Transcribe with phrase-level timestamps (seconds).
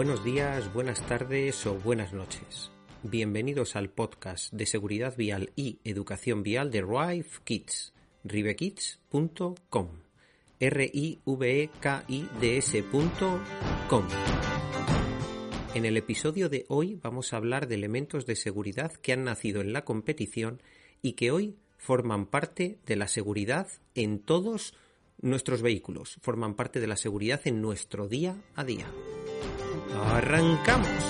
[0.00, 2.70] Buenos días, buenas tardes o buenas noches.
[3.02, 7.92] Bienvenidos al podcast de seguridad vial y educación vial de Rive Kids,
[8.24, 9.88] rivekids.com,
[10.58, 14.04] r i v e k i d s.com.
[15.74, 19.60] En el episodio de hoy vamos a hablar de elementos de seguridad que han nacido
[19.60, 20.62] en la competición
[21.02, 24.72] y que hoy forman parte de la seguridad en todos
[25.20, 28.86] nuestros vehículos, forman parte de la seguridad en nuestro día a día.
[29.94, 31.04] ¡Arrancamos!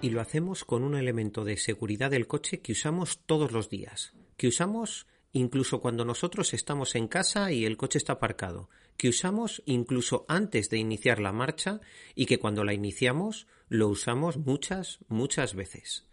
[0.00, 4.12] Y lo hacemos con un elemento de seguridad del coche que usamos todos los días,
[4.36, 9.62] que usamos incluso cuando nosotros estamos en casa y el coche está aparcado, que usamos
[9.66, 11.80] incluso antes de iniciar la marcha
[12.14, 16.06] y que cuando la iniciamos lo usamos muchas, muchas veces.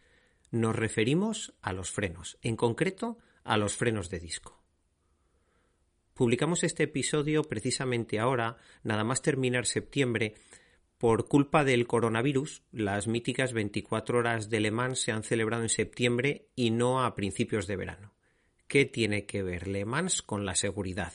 [0.50, 4.62] Nos referimos a los frenos, en concreto a los frenos de disco.
[6.14, 10.36] Publicamos este episodio precisamente ahora, nada más terminar septiembre,
[11.02, 15.70] por culpa del coronavirus, las míticas 24 horas de Le Mans se han celebrado en
[15.70, 18.14] septiembre y no a principios de verano.
[18.68, 21.12] ¿Qué tiene que ver Le Mans con la seguridad?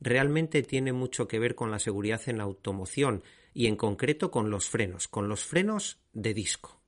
[0.00, 4.48] Realmente tiene mucho que ver con la seguridad en la automoción y en concreto con
[4.48, 6.80] los frenos, con los frenos de disco.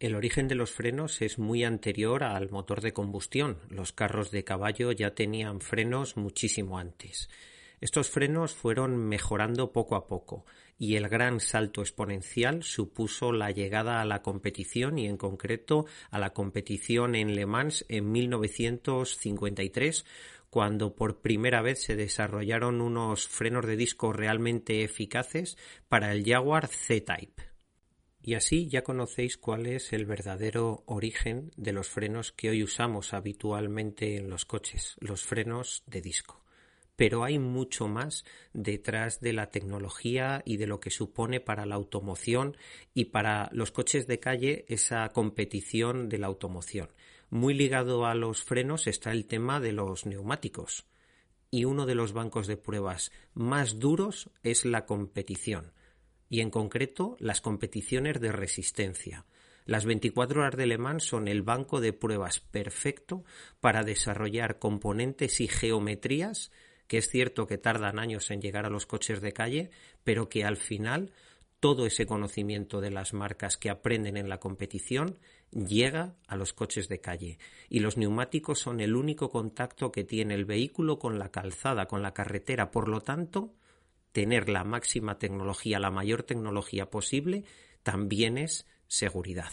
[0.00, 3.60] El origen de los frenos es muy anterior al motor de combustión.
[3.70, 7.28] Los carros de caballo ya tenían frenos muchísimo antes.
[7.80, 10.46] Estos frenos fueron mejorando poco a poco
[10.78, 16.18] y el gran salto exponencial supuso la llegada a la competición y en concreto a
[16.18, 20.06] la competición en Le Mans en 1953
[20.48, 25.58] cuando por primera vez se desarrollaron unos frenos de disco realmente eficaces
[25.88, 27.42] para el Jaguar C-Type.
[28.22, 33.12] Y así ya conocéis cuál es el verdadero origen de los frenos que hoy usamos
[33.12, 36.45] habitualmente en los coches, los frenos de disco
[36.96, 41.74] pero hay mucho más detrás de la tecnología y de lo que supone para la
[41.74, 42.56] automoción
[42.94, 46.88] y para los coches de calle esa competición de la automoción.
[47.28, 50.86] Muy ligado a los frenos está el tema de los neumáticos
[51.50, 55.72] y uno de los bancos de pruebas más duros es la competición
[56.28, 59.26] y en concreto las competiciones de resistencia.
[59.64, 63.24] Las 24 horas de Le Mans son el banco de pruebas perfecto
[63.60, 66.52] para desarrollar componentes y geometrías
[66.86, 69.70] que es cierto que tardan años en llegar a los coches de calle,
[70.04, 71.12] pero que al final
[71.60, 75.18] todo ese conocimiento de las marcas que aprenden en la competición
[75.50, 77.38] llega a los coches de calle
[77.68, 82.02] y los neumáticos son el único contacto que tiene el vehículo con la calzada, con
[82.02, 82.70] la carretera.
[82.70, 83.54] Por lo tanto,
[84.12, 87.44] tener la máxima tecnología, la mayor tecnología posible,
[87.82, 89.52] también es seguridad.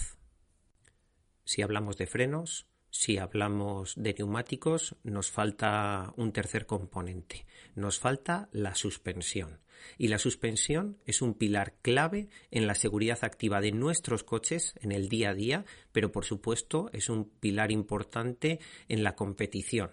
[1.45, 7.47] Si hablamos de frenos, si hablamos de neumáticos, nos falta un tercer componente.
[7.73, 9.61] Nos falta la suspensión.
[9.97, 14.91] Y la suspensión es un pilar clave en la seguridad activa de nuestros coches en
[14.91, 19.89] el día a día, pero por supuesto es un pilar importante en la competición.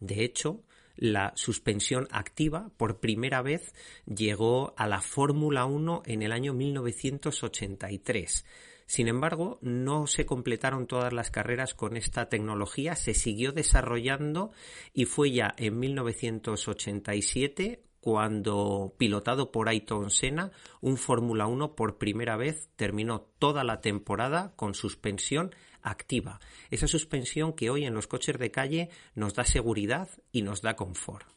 [0.00, 0.64] De hecho,
[0.96, 3.72] la suspensión activa por primera vez
[4.06, 8.44] llegó a la Fórmula 1 en el año 1983
[8.86, 14.50] sin embargo, no se completaron todas las carreras con esta tecnología, se siguió desarrollando
[14.92, 20.52] y fue ya en 1987 cuando, pilotado por Ayrton Senna,
[20.82, 26.38] un Fórmula 1 por primera vez terminó toda la temporada con suspensión activa.
[26.70, 30.76] Esa suspensión que hoy en los coches de calle nos da seguridad y nos da
[30.76, 31.33] confort.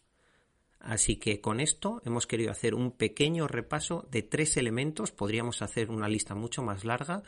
[0.80, 5.90] Así que con esto hemos querido hacer un pequeño repaso de tres elementos, podríamos hacer
[5.90, 7.24] una lista mucho más larga,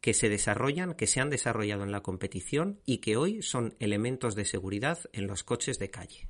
[0.00, 4.34] que se desarrollan, que se han desarrollado en la competición y que hoy son elementos
[4.34, 6.28] de seguridad en los coches de calle.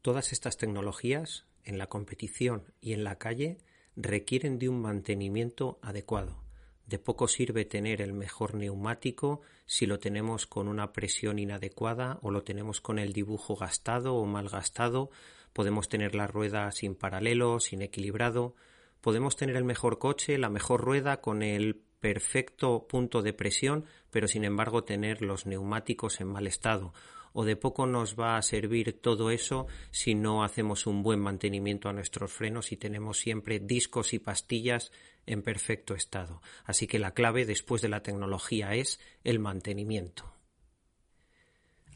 [0.00, 3.58] Todas estas tecnologías en la competición y en la calle
[3.96, 6.47] requieren de un mantenimiento adecuado.
[6.88, 12.30] De poco sirve tener el mejor neumático si lo tenemos con una presión inadecuada o
[12.30, 15.10] lo tenemos con el dibujo gastado o mal gastado.
[15.52, 18.54] Podemos tener la rueda sin paralelo, sin equilibrado.
[19.02, 24.26] Podemos tener el mejor coche, la mejor rueda con el perfecto punto de presión, pero
[24.26, 26.94] sin embargo tener los neumáticos en mal estado
[27.38, 31.88] o de poco nos va a servir todo eso si no hacemos un buen mantenimiento
[31.88, 34.90] a nuestros frenos y tenemos siempre discos y pastillas
[35.24, 36.42] en perfecto estado.
[36.64, 40.24] Así que la clave después de la tecnología es el mantenimiento.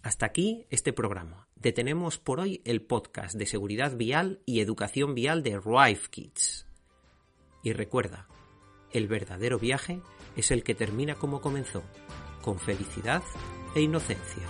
[0.05, 1.49] Hasta aquí este programa.
[1.57, 6.69] Detenemos por hoy el podcast de seguridad vial y educación vial de Rive Kids.
[7.65, 8.29] Y recuerda,
[8.93, 10.03] el verdadero viaje
[10.37, 11.83] es el que termina como comenzó,
[12.43, 13.25] con felicidad
[13.75, 14.47] e inocencia.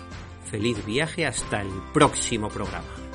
[0.53, 3.12] Feliz viaje hasta el próximo programa.